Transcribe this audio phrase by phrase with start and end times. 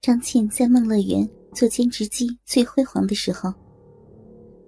[0.00, 3.52] 张倩在梦乐园做兼职机最辉煌的时候，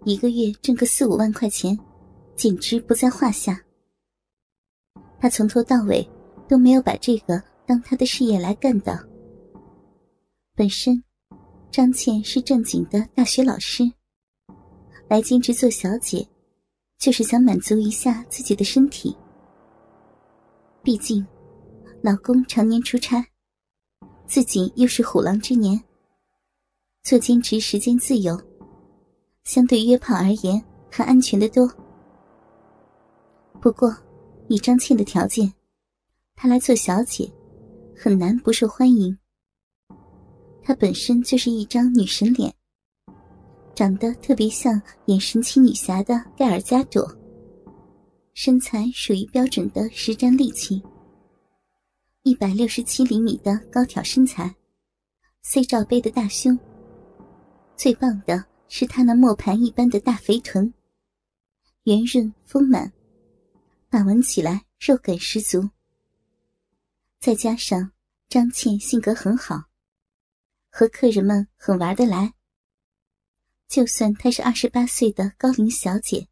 [0.05, 1.79] 一个月挣个四五万块钱，
[2.35, 3.59] 简直不在话下。
[5.21, 6.07] 她从头到尾
[6.49, 9.09] 都没有把这个当她的事业来干的。
[10.57, 11.03] 本身，
[11.71, 13.85] 张倩是正经的大学老师，
[15.09, 16.27] 来兼职做小姐，
[16.99, 19.17] 就是想满足一下自己的身体。
[20.83, 21.25] 毕竟，
[22.03, 23.25] 老公常年出差，
[24.31, 25.83] 自己又是虎狼之年，
[27.03, 28.41] 做兼职时间自由，
[29.43, 31.69] 相对约炮而言还安全的多。
[33.61, 33.93] 不过，
[34.47, 35.53] 以张倩的条件，
[36.37, 37.29] 她来做小姐，
[37.97, 39.19] 很难不受欢迎。
[40.63, 42.55] 她本身就是一张女神脸，
[43.75, 47.05] 长得特别像演神奇女侠的盖尔加朵。
[48.35, 50.81] 身材属于标准的实战利器，
[52.23, 54.55] 一百六十七厘米的高挑身材
[55.41, 56.59] ，C 罩杯的大胸。
[57.77, 60.73] 最棒的是他那磨盘一般的大肥臀，
[61.85, 62.93] 圆润丰满，
[63.89, 65.67] 把玩起来肉感十足。
[67.19, 67.91] 再加上
[68.29, 69.65] 张倩性格很好，
[70.71, 72.35] 和客人们很玩得来。
[73.67, 76.29] 就算她是二十八岁的高龄小姐。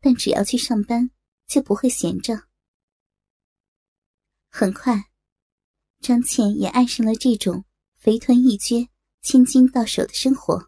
[0.00, 1.10] 但只要去上班，
[1.48, 2.47] 就不会闲着。
[4.58, 5.04] 很快，
[6.00, 7.64] 张倩也爱上了这种
[7.96, 8.88] 肥臀一撅、
[9.22, 10.60] 千金到手的生活。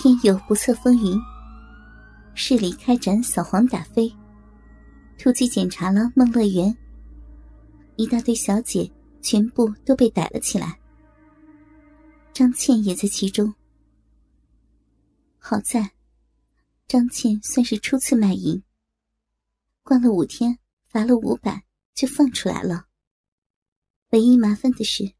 [0.00, 1.20] 天有不测风云，
[2.32, 4.10] 市里开展扫黄打非，
[5.18, 6.74] 突击检查了梦乐园，
[7.96, 10.80] 一大堆小姐全部都被逮了起来，
[12.32, 13.54] 张倩也在其中。
[15.38, 15.90] 好在，
[16.90, 18.64] 张倩算是初次卖淫，
[19.84, 22.86] 关了五天，罚了五百，就放出来了。
[24.08, 25.12] 唯一麻烦的是，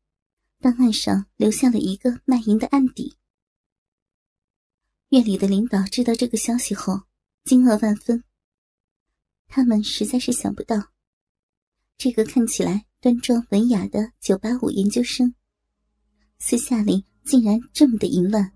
[0.58, 3.16] 档案上留下了一个卖淫的案底。
[5.10, 7.02] 院里的领导知道这个消息后，
[7.44, 8.24] 惊愕万分。
[9.46, 10.90] 他们实在是想不到，
[11.96, 15.32] 这个看起来端庄文雅的九八五研究生，
[16.40, 18.50] 私下里竟然这么的淫乱。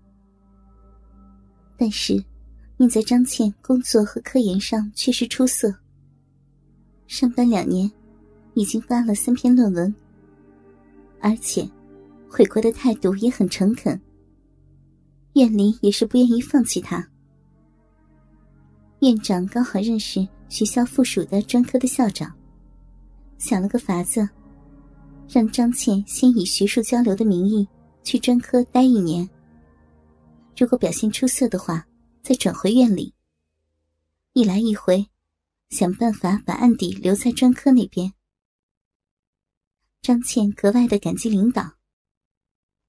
[1.77, 2.21] 但是，
[2.77, 5.73] 命在张倩工作和科研上确实出色。
[7.07, 7.89] 上班两年，
[8.53, 9.93] 已经发了三篇论文，
[11.21, 11.69] 而且
[12.29, 13.99] 回国的态度也很诚恳。
[15.33, 17.07] 院里也是不愿意放弃他。
[18.99, 22.33] 院长刚好认识学校附属的专科的校长，
[23.37, 24.27] 想了个法子，
[25.29, 27.67] 让张倩先以学术交流的名义
[28.03, 29.29] 去专科待一年。
[30.57, 31.85] 如果表现出色的话，
[32.25, 33.13] 再转回院里。
[34.33, 35.05] 一来一回，
[35.69, 38.11] 想办法把案底留在专科那边。
[40.01, 41.73] 张倩格外的感激领导，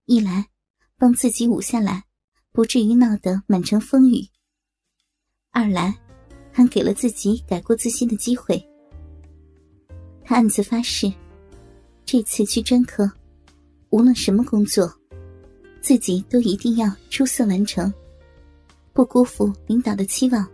[0.06, 0.48] 一来
[0.96, 2.06] 帮自己捂下来，
[2.50, 4.26] 不至于闹得满城风雨；
[5.50, 5.94] 二来
[6.50, 8.58] 还给了自己改过自新的机会。
[10.24, 11.12] 他暗自发誓，
[12.06, 13.12] 这次去专科，
[13.90, 14.90] 无论什么工作。
[15.82, 17.92] 自己都一定要出色完成，
[18.96, 20.48] 不辜负领导的期望。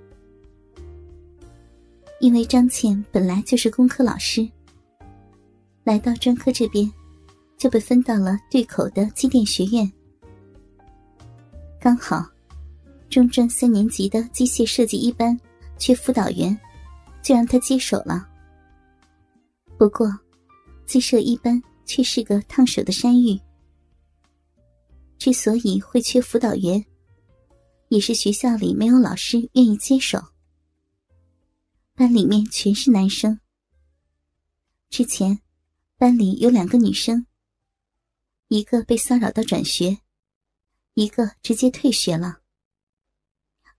[2.18, 4.50] 因为张倩本来就是工科老师，
[5.84, 6.92] 来到专科这边，
[7.56, 9.90] 就被分到了对口的机电学院。
[11.80, 12.26] 刚好，
[13.08, 15.38] 中专三年级的机械设计一班
[15.78, 16.58] 缺辅导员，
[17.22, 18.28] 就让他接手了。
[19.78, 20.12] 不过，
[20.84, 23.38] 机设一班却是个烫手的山芋。
[25.16, 26.84] 之所以会缺辅导员，
[27.92, 30.18] 也是学校里没有老师愿意接手。
[31.92, 33.38] 班里面全是男生。
[34.88, 35.42] 之前，
[35.98, 37.26] 班里有两个女生，
[38.48, 39.98] 一个被骚扰到转学，
[40.94, 42.40] 一个直接退学了。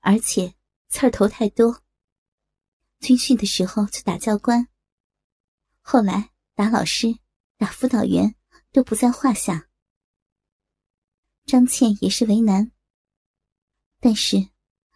[0.02, 0.54] 而且
[0.90, 1.82] 刺儿头太多。
[3.00, 4.68] 军训的时候就打教官，
[5.82, 7.18] 后来打老师、
[7.58, 8.36] 打辅导员
[8.72, 9.70] 都不在话下。
[11.48, 12.72] 张倩也是为难，
[14.06, 14.50] 但是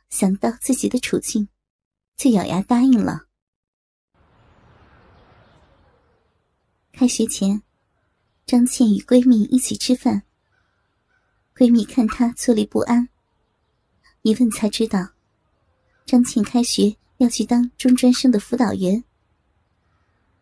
[0.09, 1.48] 想到自己的处境，
[2.18, 3.27] 就咬牙答应了。
[6.92, 7.63] 开学前，
[8.45, 10.24] 张倩与闺蜜一起吃饭。
[11.56, 13.07] 闺蜜看她坐立不安，
[14.24, 15.13] 一问才知道，
[16.06, 19.01] 张倩开学要去当中专生的辅导员。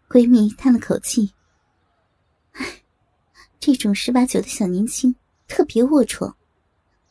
[0.09, 1.31] 闺蜜叹了口气
[2.53, 2.81] ：“唉，
[3.59, 5.15] 这种十八九的小年轻。”
[5.47, 6.33] 特别龌龊，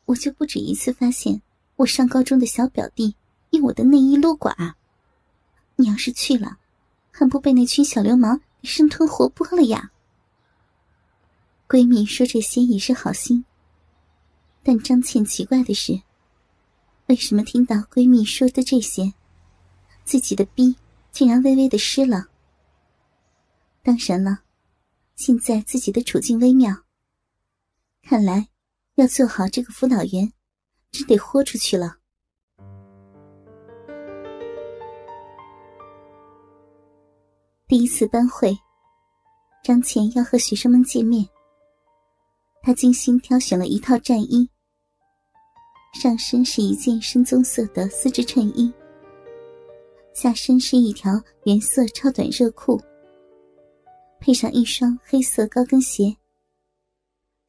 [0.06, 1.40] 我就不止一次发现
[1.76, 3.16] 我上高中的小表弟
[3.50, 4.76] 用我的内衣撸管。
[5.76, 6.58] 你要是去了，
[7.10, 9.90] 还不被那群小流氓生吞活剥了呀？
[11.68, 13.44] 闺蜜说这些也是好心，
[14.62, 16.00] 但张倩奇怪的是，
[17.06, 19.12] 为什么听到闺蜜说的这些，
[20.04, 20.76] 自己的逼
[21.10, 22.28] 竟然微微的湿了？
[23.82, 24.40] 当然了，
[25.16, 26.84] 现在自己的处境微妙，
[28.02, 28.48] 看来
[28.94, 30.32] 要做好这个辅导员，
[30.94, 31.96] 真得豁出去了。
[37.66, 38.56] 第一次班会，
[39.64, 41.28] 张倩要和学生们见面。
[42.62, 44.48] 她精心挑选了一套战衣，
[45.94, 48.72] 上身是一件深棕色的丝质衬衣，
[50.14, 52.80] 下身是一条原色超短热裤，
[54.20, 56.14] 配上一双黑色高跟鞋，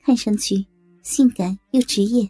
[0.03, 0.65] 看上去
[1.03, 2.27] 性感又职业。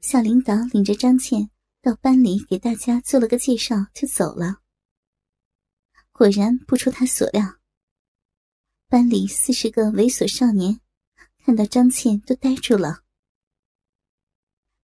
[0.00, 1.50] 小领导领着张倩
[1.82, 4.62] 到班里给大家做了个介绍，就走了。
[6.12, 7.58] 果然不出他所料。
[8.88, 10.80] 班里四十个猥琐少年
[11.44, 13.04] 看到张倩都呆住了。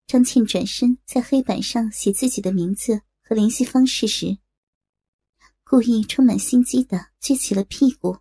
[0.06, 4.38] 张倩转身在黑板上写自己的名字和联系方式时，
[5.64, 8.18] 故意充满心机的撅起了屁股。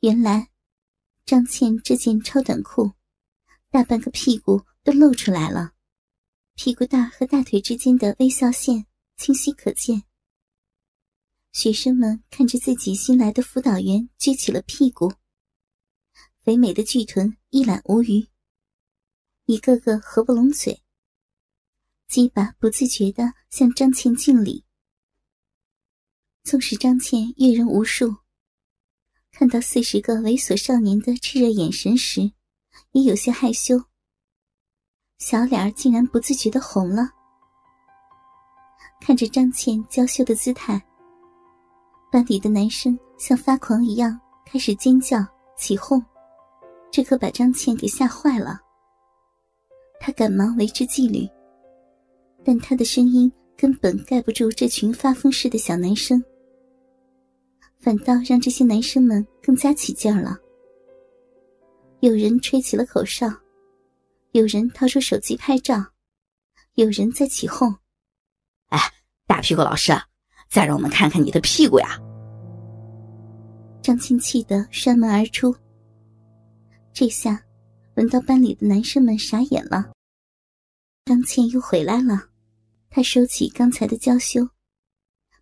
[0.00, 0.50] 原来，
[1.24, 2.92] 张倩这件超短裤，
[3.70, 5.72] 大半个屁股都露出来了，
[6.54, 8.84] 屁股蛋和大腿之间的微笑线
[9.16, 10.04] 清晰可见。
[11.52, 15.14] 学生们看着自己新来的辅导员撅起了屁股，
[16.42, 18.28] 肥美的巨臀一览无余，
[19.46, 20.82] 一个个合不拢嘴，
[22.06, 24.66] 鸡巴不自觉地向张倩敬礼。
[26.42, 28.16] 纵使张倩阅人无数，
[29.30, 32.32] 看到四十个猥琐少年的炽热眼神时，
[32.90, 33.82] 也有些害羞，
[35.26, 37.08] 小脸儿竟然不自觉的红了。
[39.00, 40.78] 看着张倩娇羞的姿态。
[42.12, 45.26] 班里的男生像发狂一样开始尖叫
[45.56, 46.04] 起哄，
[46.90, 48.60] 这可把张倩给吓坏了。
[49.98, 51.26] 他赶忙维持纪律，
[52.44, 56.22] 但他的声音根本盖不住这群发疯似的小男生，
[57.80, 60.36] 反倒让这些男生们更加起劲了。
[62.00, 63.26] 有人吹起了口哨，
[64.34, 65.92] 有人掏出手机拍照，
[66.74, 67.72] 有人在起哄
[68.66, 68.80] ：“哎，
[69.28, 69.92] 大屁股老师！”
[70.50, 72.00] 再让我们看看你的屁股呀！
[73.80, 75.54] 张倩气得摔门而出。
[76.92, 77.44] 这下
[77.94, 79.92] 轮到班里的男生们傻眼了。
[81.04, 82.28] 张倩又回来了，
[82.90, 84.48] 她收起刚才的娇羞，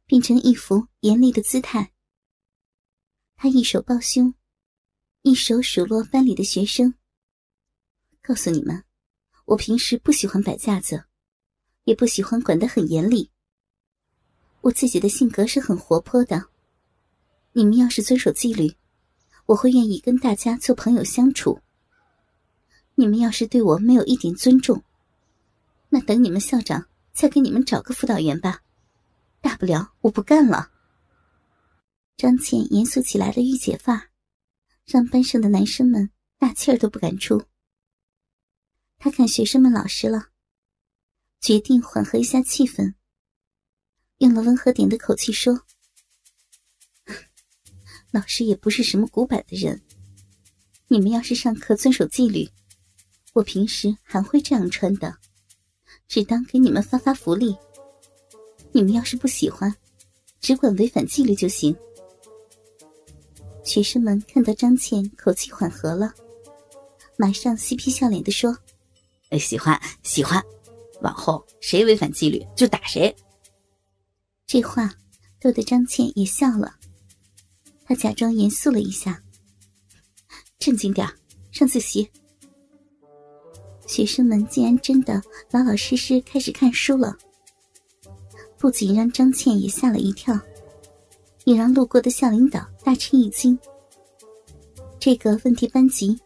[0.05, 1.93] 变成一副严厉的姿态。
[3.37, 4.35] 她一手抱胸，
[5.23, 6.93] 一手数落班里的学生
[8.23, 8.85] ：“告诉你们，
[9.47, 11.05] 我平时不喜欢摆架子，
[11.85, 13.31] 也不喜欢管得很严厉。”
[14.63, 16.47] 我自己的性格是很活泼的，
[17.53, 18.77] 你们要是遵守纪律，
[19.47, 21.61] 我会愿意跟大家做朋友相处。
[22.95, 24.85] 你们要是对我没有一点尊重，
[25.89, 28.63] 那等你们校长再给你们找个辅导员吧，
[29.41, 30.71] 大不了我不干了。
[32.17, 34.11] 张倩严肃起来的御姐范儿，
[34.87, 36.09] 让班上的男生们
[36.39, 37.43] 大气儿都不敢出。
[39.05, 40.29] 他看学生们老实了，
[41.41, 42.95] 决定缓和一下气氛。
[44.19, 45.61] 用了温和点的口气说
[48.13, 49.83] ：“老师也不是什么古板的人，
[50.87, 52.49] 你们要是上课遵守纪律，
[53.33, 55.17] 我平时还会这样穿的，
[56.07, 57.57] 只当给你们发发福利。
[58.71, 59.75] 你们要是不喜欢，
[60.41, 61.77] 只管违反纪律就行。”
[63.67, 66.15] 学生们看到张倩口气缓和了，
[67.17, 68.57] 马上嬉皮笑脸的说
[69.33, 70.41] ：“哎，喜欢喜欢，
[71.01, 73.15] 往后谁违反纪律就打谁。”
[74.47, 74.93] 这话
[75.41, 76.75] 逗得张倩也笑了，
[77.87, 79.23] 她假装严肃了一下
[80.61, 81.09] ：“正经点
[81.51, 82.07] 上自习。”
[83.89, 87.17] 学生们竟然真的老老实实开始看书了，
[88.59, 90.39] 不仅让张倩也吓了一跳，
[91.45, 93.59] 也让路过的校领导大吃一惊。
[95.01, 96.21] 这个问题班级，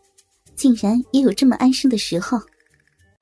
[0.57, 2.41] 竟然也有这么安生的时候。